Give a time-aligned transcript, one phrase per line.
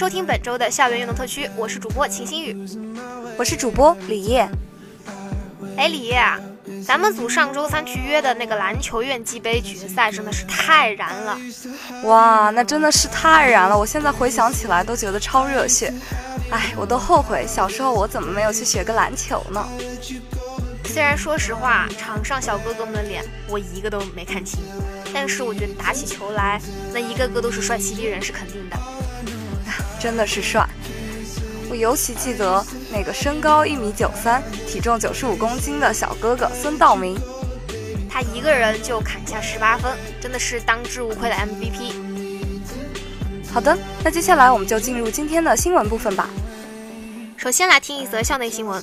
[0.00, 2.56] 收听本周的校园运动特区，我是主播秦新宇，
[3.36, 4.48] 我是主播李烨。
[5.76, 6.40] 哎，李烨啊，
[6.86, 11.38] 咱们组上周三去约的那个篮球院际杯决赛真的是太燃了！
[12.04, 13.78] 哇，那真的是太燃了！
[13.78, 15.92] 我现在回想起来都觉得超热血。
[16.50, 19.68] 哎，我都后悔小时候我怎么没有去学个篮球呢？
[20.86, 24.60] 虽然说实话，场上小哥哥们的脸我一个都没看清，
[25.12, 26.58] 但是我觉得打起球来，
[26.90, 28.78] 那一个个都是帅气逼人，是肯定的。
[30.00, 30.66] 真的是帅！
[31.68, 37.16] 我尤其记得那个身高一米九三、体重九十五公斤的小哥哥孙道明，
[38.08, 41.92] 他一个人就砍下十八分，真的是当之无愧的 MVP。
[43.52, 46.30] 好的，那接下来我们就进入今天的新闻部分吧。
[47.36, 48.82] 首先来听一则校内新闻：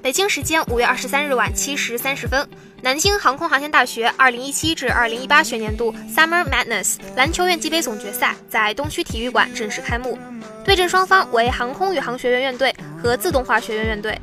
[0.00, 2.48] 北京时间五月二十三日晚七时三十分。
[2.82, 10.18] 南京航空航天大学2017至2018学年度 Summer Madness 篮球院际杯总决赛在东区体育馆正式开幕，
[10.64, 14.20] 对阵双方为航空宇航学院院队和自动化学院院队。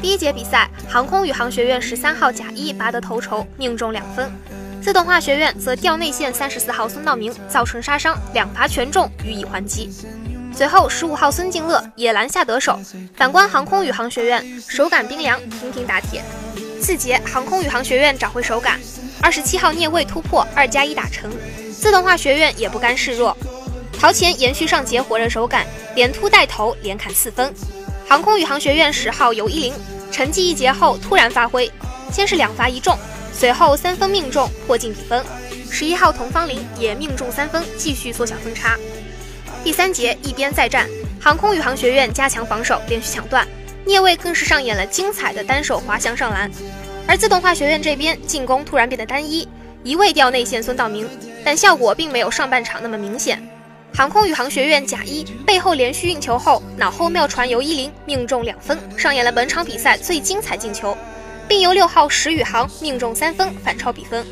[0.00, 4.26] 第一节比赛，航空宇航学院十三号贾一拔得头筹，命中两分；
[4.82, 9.90] 自动化学院则吊内线三十四号孙道明造成杀伤，两罚全中予以还击。
[10.54, 12.80] 随后十五号孙敬乐也篮下得手。
[13.14, 16.22] 反观航空宇航学院，手感冰凉，频频打铁。
[16.82, 18.80] 四节，航空宇航学院找回手感。
[19.20, 21.30] 二十七号聂卫突破二加一打成，
[21.70, 23.36] 自动化学院也不甘示弱。
[24.00, 27.54] 陶前延续上节火热手感，连突带投连砍四分。
[28.08, 29.72] 航空宇航学院十号尤一林
[30.10, 31.70] 沉寂一节后突然发挥，
[32.12, 32.98] 先是两罚一中，
[33.32, 35.24] 随后三分命中破进比分。
[35.70, 38.76] 十一号童方林也命中三分，继续缩小分差。
[39.62, 40.90] 第三节一边再战，
[41.20, 43.46] 航空宇航学院加强防守，连续抢断。
[43.84, 46.50] 聂卫更是上演了精彩的单手滑翔上篮，
[47.06, 49.46] 而自动化学院这边进攻突然变得单一，
[49.82, 51.08] 一味掉内线孙道明，
[51.44, 53.42] 但效果并没有上半场那么明显。
[53.94, 60.96] 航空宇航学院贾一背后连续运球后，脑后妙传由一林命中两分，上演了本场比赛最精彩进球，
[61.48, 64.24] 并由六号石宇航命中三分反超比分。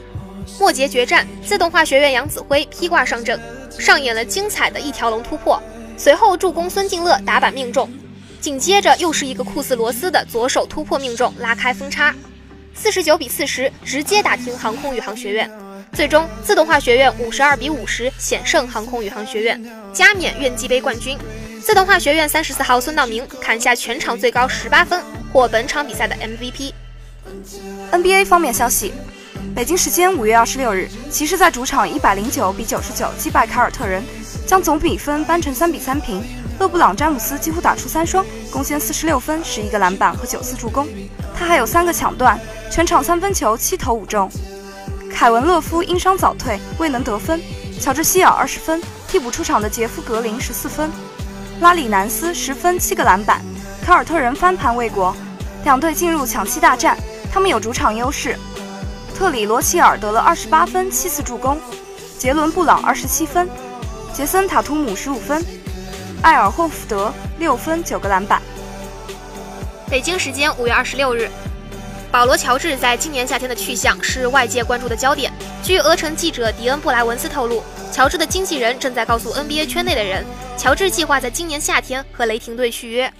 [0.59, 3.39] 末节决战，自动化学院杨子辉披挂上阵，
[3.79, 5.63] 上演了精彩的一条龙突破，
[5.99, 7.91] 随后助攻孙敬乐打板命中。
[8.41, 12.15] 紧接着又是一个酷似罗斯的左手突破命中，拉开分差，
[12.75, 15.51] 四十九比四十，直接打平航空宇航学院。
[15.93, 19.63] 最终，自动化学院五十二比五十险胜航空宇航学院，
[19.93, 21.19] 加冕院际杯冠军。
[21.61, 25.03] 自动化学院三十四号孙道明砍下全场最高十八分，
[25.33, 26.73] 获本场比赛的 MVP。
[27.93, 28.95] NBA 方面消息，
[29.55, 34.03] 北京时间五月二十六日，骑士在主场一百零九比九十九击败凯尔特人，
[34.47, 36.23] 将总比分扳成三比三平。
[36.61, 40.87] 勒布朗·詹姆斯几乎打出三双，贡献四十六分、十一个篮板和九次助攻。
[41.35, 42.39] 他还有三个抢断，
[42.71, 44.31] 全场三分球七投五中。
[45.11, 47.41] 凯文·勒夫因伤早退，未能得分。
[47.81, 48.79] 乔治·希尔二十分，
[49.09, 50.91] 替补出场的杰夫·格林十四分。
[51.63, 53.41] 拉里·南斯十分七个篮板。
[53.83, 55.17] 凯尔特人翻盘未果，
[55.65, 56.95] 两队进入抢七大战，
[57.33, 58.37] 他们有主场优势。
[59.17, 61.59] 特里·罗齐尔得了二十八分、七次助攻。
[62.19, 63.49] 杰伦·布朗二十七分。
[64.13, 65.43] 杰森塔图姆十五分，
[66.23, 68.43] 埃尔霍福德六分九个篮板。
[69.89, 71.31] 北京时间五月二十六日，
[72.13, 75.33] 保罗乔治在今年夏天的去向是外界关注的焦点。
[75.63, 80.23] 据俄城记者迪恩布莱文斯透露，乔治的经纪人正在告诉 NBA 圈内的人，
[80.59, 83.11] 乔治计划在今年夏天和雷霆队续约。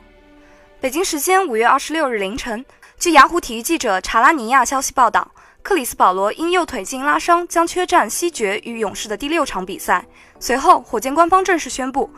[0.79, 2.65] 北京时间五月二十六日凌晨，
[2.99, 5.33] 据雅虎体育记者查拉尼亚消息报道，
[5.63, 10.05] 克里斯保罗因右腿筋拉伤将缺战西决与勇士的第六场比赛。
[10.39, 12.09] 随后，火箭官方正式宣布，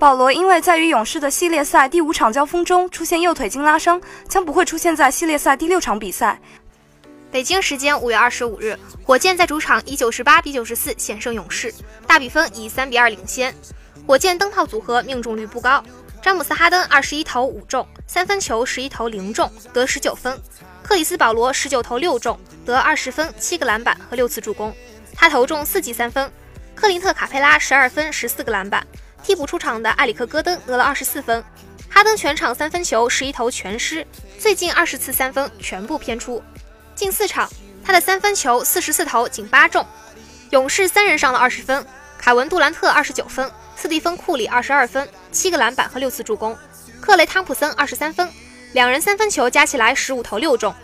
[0.00, 6.40] 保罗因为在与勇士的系列赛第五场交锋中出现右腿筋拉伤，将不会出现在系列赛第六场比赛。
[7.30, 11.70] 北京时间五月二十五日，火箭在主场以九十八比九十四险胜勇士，
[12.06, 13.54] 大比分以三比二领先。
[14.06, 15.84] 火箭灯泡组合命中率不高。
[16.22, 20.34] 詹姆斯·哈登二十一投五中，三分球十一投零中，得十九分；
[20.82, 24.74] 克里斯·保罗十九投六中，得二十分、七个篮板和六次助攻，
[25.14, 26.32] 他投中四记三分。
[26.74, 28.82] 克林特·卡佩拉十二分、十四个篮板。
[29.22, 31.42] 替补出场的埃里克·戈登得了二十四分。
[31.88, 34.06] 哈登全场三分球十一投全失，
[34.38, 36.42] 最近二十次三分全部偏出。
[36.94, 37.48] 近四场
[37.84, 39.84] 他的三分球四十四投仅八中。
[40.50, 41.84] 勇士三人上了二十分，
[42.18, 43.50] 凯文·杜兰特二十九分。
[43.76, 46.54] 斯蒂芬·库里二十二分，七个篮板和六次助攻；
[47.00, 48.28] 克雷·汤普森二十三分，
[48.74, 50.74] 两人三分球加起来十五投六中。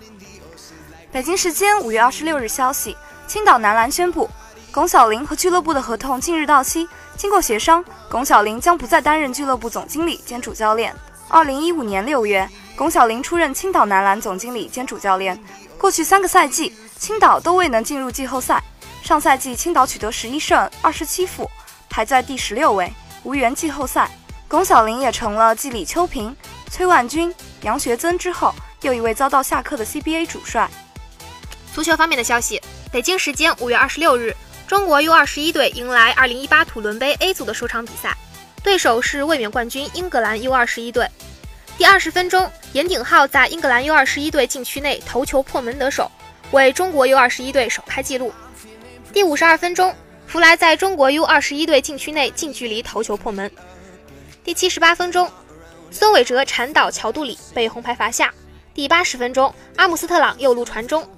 [1.12, 2.96] 北京时间五月二十六日消息，
[3.26, 4.30] 青岛男篮宣布，
[4.72, 6.88] 龚小林和俱乐部的合同近日到期。
[7.16, 10.94] 经过协商，龚晓林将不再担任俱乐部总经理兼主教练。
[11.28, 15.38] 二零一五年六月，龚晓林出任青岛男篮总经理兼主教练。
[15.78, 18.62] 过去三个赛季，青岛都未能进入季后赛。
[19.02, 21.50] 上赛季，青岛取得十一胜二十七负。
[21.88, 22.92] 排在第十六位，
[23.22, 24.10] 无缘季后赛。
[24.46, 26.34] 龚晓林也成了继李秋平、
[26.70, 30.70] 崔万军、杨学增之后又一位遭到下课的 CBA 主帅。
[31.74, 32.60] 足球方面的消息，
[32.92, 34.34] 北京时间五月二十六日，
[34.66, 38.16] 中国 U 二十一队迎来二零一八土伦杯 A 组的首场比赛，
[38.64, 41.08] 对手是卫冕冠军英格兰 U 二十一队。
[41.78, 46.10] 第二十分钟，严鼎皓在英格兰 U 二十一队禁区内头球破门得手，
[46.50, 48.32] 为中国 U 二十一队首开纪录。
[49.12, 49.94] 第五十二分钟。
[50.26, 53.48] 弗莱在中国 U 二十一队禁区内近距离头球破门。
[54.42, 55.30] 第七十八分钟，
[55.92, 58.34] 孙伟哲铲倒乔杜里被红牌罚下。
[58.74, 61.08] 第八十分钟，阿姆斯特朗右路传中，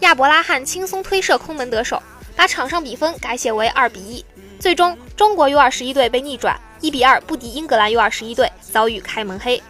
[0.00, 2.02] 亚伯拉罕轻松推射空门得手，
[2.36, 4.24] 把场上比分改写为二比一。
[4.60, 9.60] 最终，中国 U 二十一队被逆转，一比二不敌英格兰 U 二十一队，遭遇开门黑。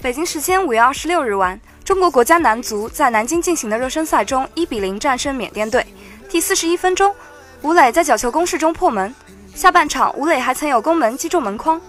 [0.00, 5.84] 北京时间五月二十六日晚，中国国家男足在南京进行的热身赛中一比零战胜缅甸队。
[6.28, 7.14] 第四十一分钟。
[7.62, 9.12] 吴磊在角球攻势中破门。
[9.52, 11.80] 下半场，吴磊还曾有攻门击中门框。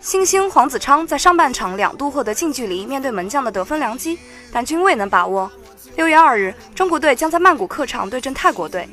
[0.00, 4.18] 新星黄子昌在上半场两度获得近距离面对门将的得分良机，
[4.50, 5.52] 但均未能把握。
[5.96, 8.88] 六月二日，中国队将在曼谷客场对阵泰国队。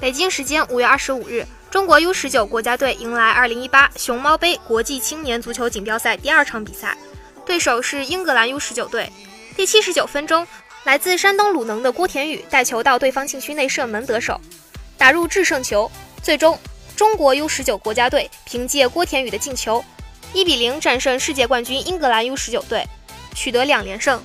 [0.00, 6.96] 北京时间五月二十五日，中国 U 十九国家队迎来二零一八熊猫杯国际青年足球锦标赛第二场比赛，
[7.44, 9.10] 对手是英格兰 U 十九队。
[9.56, 10.46] 第七十九分钟，
[10.84, 14.40] 来自山东鲁能的郭田雨带球到对方禁区内射门得手。
[14.96, 15.90] 打入制胜球，
[16.22, 16.56] 最终
[16.94, 19.84] 中国 U 十九国家队凭借郭田雨的进球，
[20.32, 22.86] 一比零战胜世界冠军英格兰 U 十九队，
[23.34, 24.22] 取得两连胜。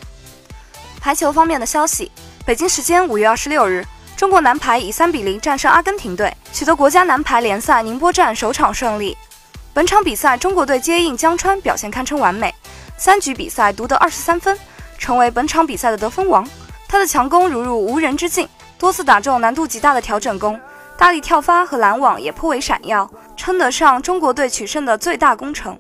[1.02, 2.12] 排球方面的消息，
[2.46, 3.84] 北京时间五月二十六日，
[4.16, 9.18] 中国男排以三比零战胜阿根廷队，取得国家男排联赛宁波站首场胜利。
[9.74, 12.54] 本场比赛，中国队接应江川表现堪称完美，
[12.96, 14.58] 三局比赛独得二十三分，
[14.98, 16.48] 成为本场比赛的得分王。
[16.88, 18.48] 他的强攻如入无人之境。
[18.78, 20.60] 多次打中难度极大的调整攻，
[20.98, 25.78] 大力跳发和拦网也颇为闪耀，称得上中国队取胜的最大功臣。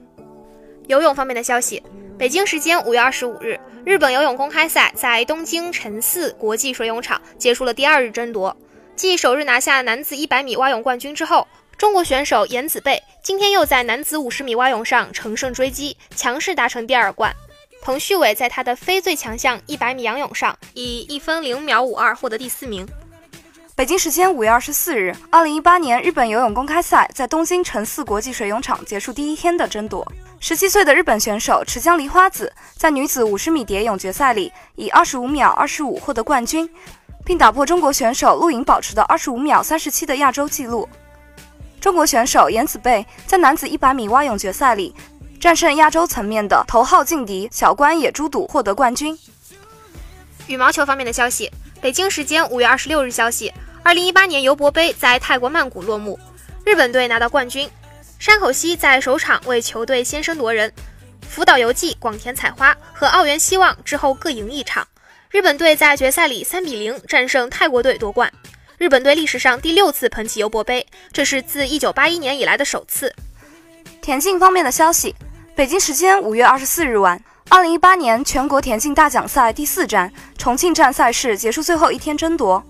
[0.87, 1.83] 游泳方面的消息，
[2.17, 8.55] 北京时间五月二十五日，日本游泳公开赛在东京辰巳国际水泳场结束了第二日争夺。
[8.95, 17.33] 继首日拿下男子一百米蛙泳冠军之后，中国选手颜子贝今天又在男子五十米蛙泳上乘胜追击，强势达成第二冠。
[17.81, 22.87] 彭旭伟在他的非最强项一百米仰泳上，以一分零秒五二获得第四名。
[23.75, 30.05] 北京时间五月二十四日，二零一八年日本游泳公开赛在东京城四国际水泳场结束第一天的争夺。
[30.39, 36.69] 十七岁的日本选手池江梨花子在女子五十米蝶泳决赛里以二十五秒二十五获得冠军，
[37.25, 40.87] 并打破中国选手陆颖保持的二十五秒三十七的亚洲纪录。
[41.81, 44.93] 中国选手颜子贝在男子一百米蛙泳决赛里。
[45.39, 49.17] 战胜亚洲层面的头号劲敌小关野猪肚，获得冠军。
[50.47, 51.51] 羽毛球方面的消息，
[51.83, 53.51] 北京时间五月二十六日消息，
[53.83, 56.17] 二零一八年尤伯杯在泰国曼谷落幕，
[56.65, 57.69] 日本队拿到冠军。
[58.17, 60.71] 山口茜在首场为球队先声夺人，
[61.27, 64.87] 福岛游纪、广田彩花和奥原希望之后各赢一场。
[65.29, 68.31] 日本队在决赛里三比零战胜泰国队夺冠。
[68.77, 73.13] 日本队历史上第六次捧起尤伯杯，这是自1981年以来的首次。
[74.01, 75.13] 田径方面的消息，
[75.55, 82.61] 北京时间五月二十四日晚，二零一八年全国田径大奖赛第四站重庆站赛事结束最后一天争夺，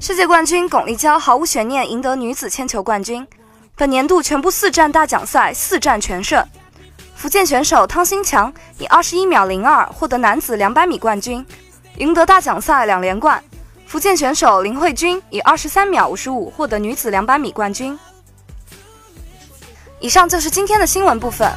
[0.00, 3.24] 世界冠军巩立姣毫无悬念赢得女子铅球冠军。
[3.76, 6.44] 本年度全部四站大奖赛四战全胜。
[7.14, 11.46] 福建选手汤新强以二十一秒零二获得男子两百米冠军，
[11.98, 13.40] 赢得大奖赛两连冠。
[13.86, 17.96] 福建选手林慧君以二十三秒五十五获得女子两百米冠军。
[20.00, 21.48] 以上就是今天的新闻部分。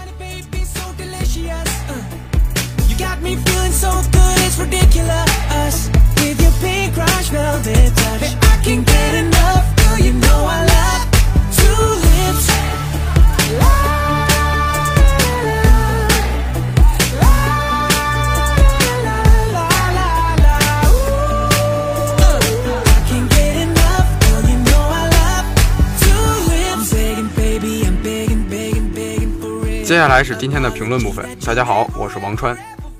[29.91, 31.29] 接下来是今天的评论部分。
[31.45, 32.57] 大家好，我是王川，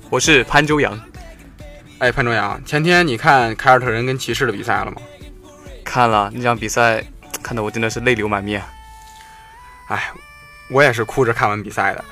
[0.08, 0.98] 我是潘周阳。
[1.98, 5.02] 哎，潘周阳，前天你看凯尔特人跟骑士的比赛了吗？
[5.84, 7.04] 看了那场比赛，
[7.42, 8.62] 看得我真的是泪流满面。
[9.88, 10.10] 哎，
[10.68, 12.04] 我也是哭着看完比赛的。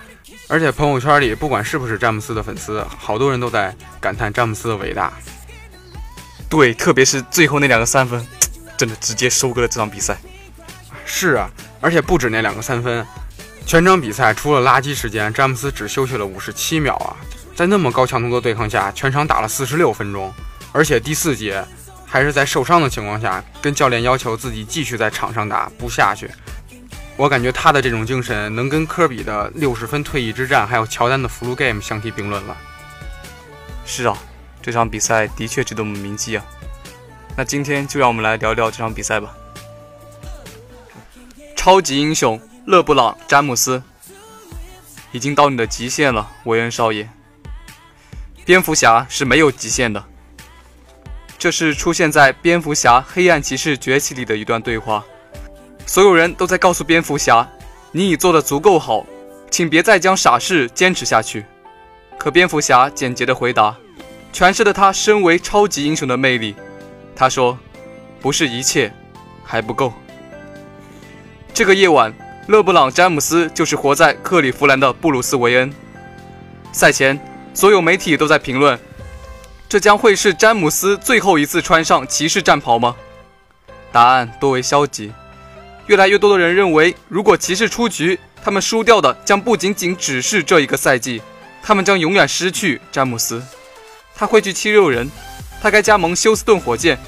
[0.49, 5.13] 而且朋友圈里，不管是不是詹姆斯的粉丝，好多人都在感叹詹姆斯的伟大。
[6.49, 8.27] 对，特别是最后那两个三分，
[8.77, 10.17] 真的直接收割了这场比赛。
[11.05, 11.49] 是啊，
[11.81, 13.07] 而且不止那两个三分。
[13.67, 17.17] 全场比赛除了垃圾时间，詹姆斯只休息了五十七秒啊！
[17.55, 20.33] 在那么高强度的对抗下，全场打了四十六分钟，
[20.73, 21.65] 而且第四节
[22.05, 26.31] 还是在受伤的情况下，跟教练要求自己继续在场上打，不下去。
[27.17, 32.57] 我感觉他的这种精神能跟科比的六十分退役之战，还有乔丹的 Flu Game 相提并论了。
[33.87, 34.17] 是啊，
[34.61, 36.45] 这场比赛的确值得我们铭记啊！
[37.37, 39.35] 那今天就让我们来聊聊这场比赛吧。
[41.55, 42.41] 超级英雄。
[42.67, 43.83] 勒布朗·詹姆斯
[45.13, 47.07] 已经到你的极限了，韦恩少爷。
[48.45, 50.05] 蝙蝠侠是没有极限的。
[51.39, 55.05] 这是出现在《蝙蝠侠：黑暗骑士崛起》里的一段对话。
[55.87, 57.49] 所有人都在告诉蝙蝠侠
[57.93, 59.07] ：“你已做得足够好，
[59.51, 61.45] 请别再将傻事坚持下去。”
[62.19, 63.77] 可蝙蝠侠简洁的回答，
[64.33, 66.55] 诠释了他身为超级英雄的魅力。
[67.17, 67.59] 他说
[68.21, 68.93] ：“不是一切，
[69.43, 69.93] 还不够。”
[71.55, 72.13] 这个夜晚。
[72.47, 75.73] 勒布朗·詹姆斯就是活在克利夫兰的布鲁斯·韦恩。
[76.73, 77.19] 赛前，
[77.55, 78.77] 所有媒体都在评论：
[79.69, 82.97] 这将会是詹姆斯最后一次穿上骑士战袍吗？
[83.93, 85.13] 答案多为消极。
[85.87, 91.23] 越来越多的人认为，如果骑士出局，他们输掉的将不仅仅只是这一个赛季，
[91.63, 93.41] 他们将永远失去詹姆斯。
[94.17, 95.09] 他会去七六人，
[95.63, 96.99] 他该加盟休斯顿火箭，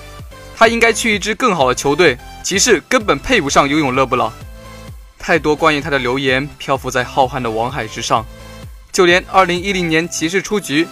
[0.57, 2.17] 他应该去一支更好的球队。
[2.45, 4.33] 骑士根本配不上拥有勒布朗。
[5.19, 8.25] 太多关于他的流言漂浮在浩瀚的网海之上，
[8.97, 10.89] 就连2010年骑士出局，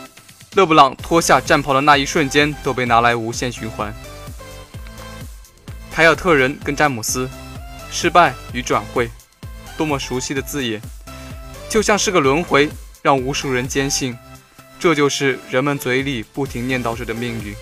[0.56, 3.94] 勒布朗脱下战袍的那一瞬间都被拿来无限循环。
[5.90, 7.26] 凯尔特人跟詹姆斯，
[7.90, 9.10] 失败与转会，
[9.78, 10.82] 多么熟悉的字眼，
[11.70, 12.68] 就像是个轮回，
[13.00, 14.14] 让无数人坚信，
[14.78, 17.54] 这就是人们嘴里不停念叨着的命运。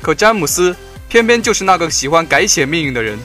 [0.00, 0.76] 可詹姆斯
[1.08, 3.18] 偏偏就是那个喜欢改写命运的人，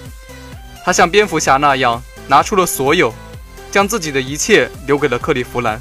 [0.83, 2.01] 他像蝙蝠侠那样。
[2.27, 3.13] 拿出了所有，
[3.69, 5.79] 将自己的一切留给了克利夫兰。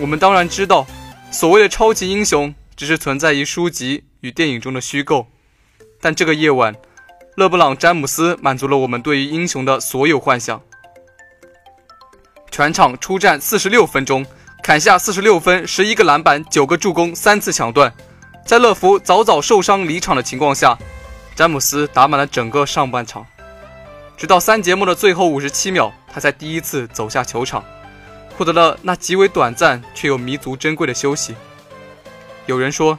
[0.00, 0.86] 我们当然知道，
[1.30, 5.26] 所谓的超级英雄只是存在于书籍与电影中的虚构。
[6.00, 6.74] 但这个夜晚，
[7.36, 10.58] 勒布朗·詹姆斯满足了我们对于英雄的所有幻想。
[12.50, 14.24] 全场出战四十六分钟，
[14.62, 17.92] 砍下四十六分、十一个篮板、九个助攻、三次抢断。
[18.46, 20.78] 在乐福早早受伤离场的情况下，
[21.36, 23.26] 詹姆斯打满了整个上半场。
[24.16, 27.62] 直到三节目的最后五十七秒，他才第一次走下球场，
[28.40, 31.34] 获得了那极为短暂却又弥足珍贵的休息。
[32.46, 32.98] 有人说，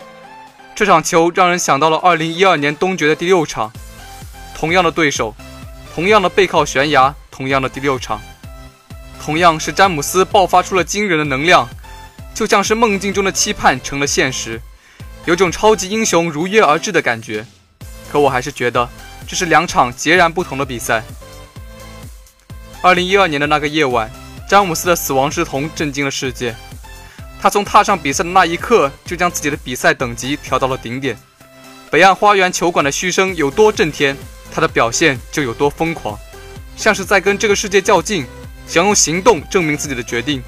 [0.75, 3.71] 这场球让人想到了二零一二年东决的第六场，
[4.53, 5.33] 同样的对手，
[5.95, 8.21] 同样的背靠悬崖，同样的第六场，
[9.19, 11.67] 同样是詹姆斯爆发出了惊人的能量，
[12.36, 14.62] 就像是梦境中的期盼成了现实，
[15.25, 17.43] 有种超级英雄如约而至的感觉。
[18.12, 18.88] 可我还是觉得。
[19.27, 21.01] 这是两场截然不同的比赛。
[22.83, 24.12] 二零一二年的那个夜晚，
[24.51, 26.53] 詹姆斯的死亡之瞳震惊了世界。
[27.41, 31.17] 他从踏上比赛的那一刻，就将自己的比赛等级调到了顶点。
[31.89, 34.13] 北岸花园球馆的嘘声有多震天，
[34.53, 36.20] 他的表现就有多疯狂，
[36.75, 38.25] 像是在跟这个世界较劲，
[38.67, 40.43] 想用行动证明自己的决定。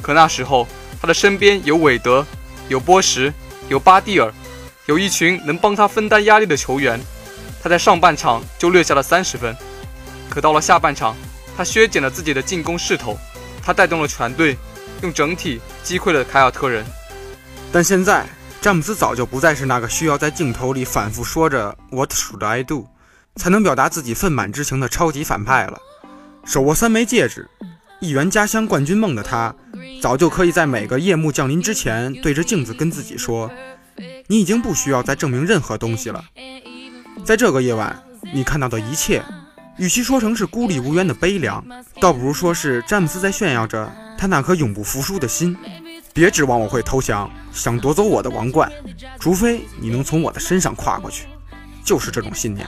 [0.00, 0.68] 可那时候，
[1.02, 2.24] 他的身边有韦德，
[2.68, 3.34] 有波什，
[3.68, 4.32] 有巴蒂尔，
[4.86, 7.00] 有一群能帮他分担压力的球员。
[7.60, 9.56] 他在上半场就略下了三十分，
[10.30, 11.16] 可到了下半场，
[11.58, 13.18] 他削减了自己的进攻势头，
[13.60, 14.56] 他带动了全队，
[15.02, 16.86] 用整体击溃了凯尔特人。
[17.72, 18.24] 但现在，
[18.60, 22.86] 詹姆斯早就不再是那个需要在镜头里反复说着 “What should I do”
[23.34, 25.80] 才能表达自己愤满之情的超级反派了。
[26.44, 27.50] 手握三枚戒指，
[27.98, 29.52] 一圆家乡冠军梦的他，
[30.00, 33.50] 早就可以在每个夜幕降临之前，对着镜子跟自己说
[34.28, 36.24] ：“你已经不需要再证明任何东西了。”
[37.26, 38.00] 在这个夜晚，
[38.32, 39.24] 你看到的一切，
[39.78, 41.64] 与其说成是孤立无援的悲凉，
[42.00, 45.56] 倒不如说是詹姆斯在炫耀着他那颗永不服输的心。
[46.12, 48.70] 别指望我会投降，想夺走我的王冠，
[49.20, 51.26] 除非你能从我的身上跨过去。
[51.84, 52.66] 就是这种信念，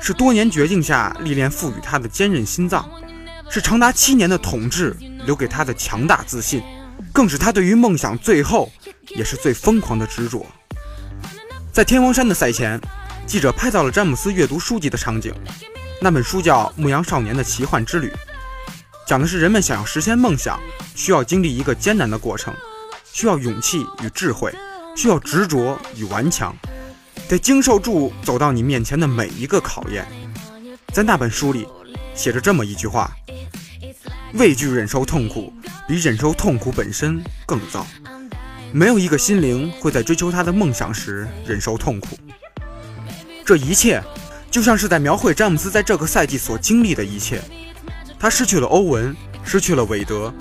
[0.00, 2.88] 是多年绝境下历练赋予他的坚韧心脏，
[3.50, 6.62] 是长达七年的统治留给他的强大自信，
[7.12, 8.72] 更是他对于梦想最后
[9.10, 10.44] 也是最疯狂的执着。
[11.70, 12.80] 在天王山的赛前。
[13.26, 15.32] 记者拍到了詹姆斯阅读书籍的场景，
[16.00, 18.08] 那本书叫《牧羊少年的奇幻之旅》，
[19.06, 20.60] 讲的是人们想要实现梦想，
[20.94, 22.54] 需要经历一个艰难的过程，
[23.10, 24.54] 需要勇气与智慧，
[24.94, 26.54] 需要执着与顽强，
[27.28, 30.06] 得经受住走到你面前的每一个考验。
[30.92, 31.66] 在那本书里，
[32.14, 33.10] 写着这么一句话：
[34.34, 35.52] 畏惧忍受痛苦，
[35.88, 37.86] 比忍受痛苦本身更糟。
[38.72, 42.18] 没有一个心灵会在追求他的梦想时忍受痛苦。
[43.46, 44.02] 这一切，
[44.54, 47.42] 就像是在描绘詹姆斯在这个赛季所经历的一切。
[48.16, 50.32] 他失去了欧文，失去了韦德，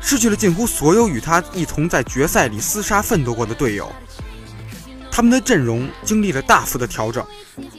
[0.00, 3.90] 失去了近乎所有与他一同在决赛里厮杀奋斗过的队友。
[5.10, 7.26] 他们的阵容经历了大幅的调整，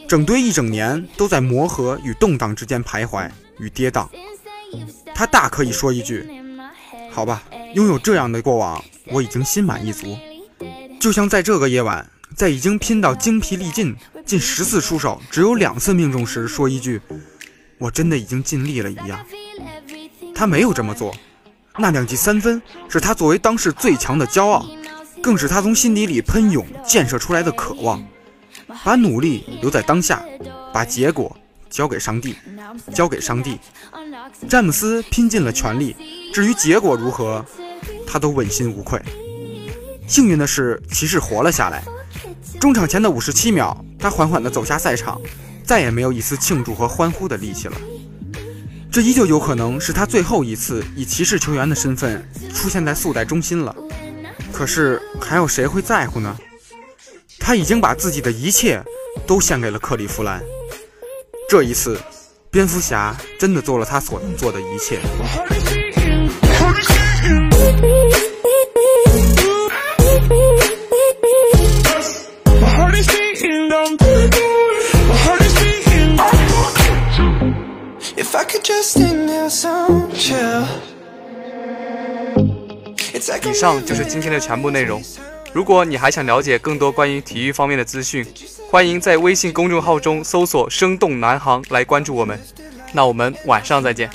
[0.06, 4.06] 整队一整年都在磨合与动荡之间徘徊与跌宕。
[5.16, 6.28] 他大可以说一句
[7.10, 7.42] ：“好吧，
[7.74, 10.18] 拥有这样的过往，我已经心满意足。”
[11.00, 12.06] 就像在这个夜晚，
[12.36, 13.96] 在已经拼到精疲力尽。
[14.26, 17.02] 近十次出手，只有两次命中时，说一句
[17.78, 19.20] “我真的已经尽力了”一样。
[20.34, 21.14] 他没有这么做，
[21.78, 24.66] 那两记三分是他作为当时最强的骄傲，
[25.22, 28.02] 更是他从心底里喷涌建设出来的渴望。
[28.84, 30.24] 把努力留在当下，
[30.72, 31.36] 把结果
[31.70, 32.36] 交给上帝，
[32.94, 33.60] 交给上帝。
[34.48, 35.96] 詹姆斯拼尽了全力，
[36.34, 37.46] 至于结果如何，
[38.08, 39.02] 他都问心无愧。
[40.08, 41.84] 幸运的是，骑士活了下来。
[42.60, 45.20] 中场前的五十七秒，他缓缓地走下赛场，
[45.66, 47.76] 再也没有一丝庆祝和欢呼的力气了。
[48.92, 53.76] 这依旧有可能是他最后一次以骑士球员的身份出现在速贷中心了。
[54.52, 56.38] 可是还有谁会在乎呢？
[57.40, 58.82] 他已经把自己的一切
[59.26, 60.42] 都献给了克利夫兰。
[61.50, 62.00] 这一次，
[62.50, 65.00] 蝙蝠侠真的做了他所能做的一切。
[83.38, 85.02] 以上就是今天的全部内容。
[85.52, 88.26] 如果你还想了解更多关于体育方面的资讯，
[88.70, 92.40] 欢迎在微信公众号中搜索“生动南航”来关注我们。
[92.92, 94.10] 那我们晚上再见。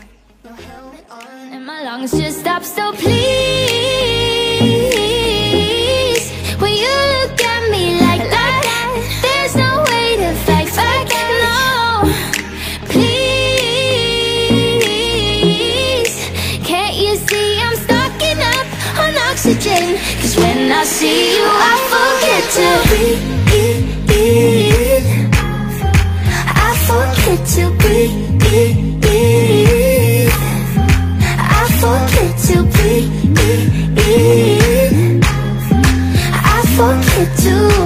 [37.26, 37.77] To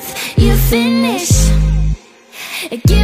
[0.00, 1.50] breath you finish.
[2.70, 2.99] Me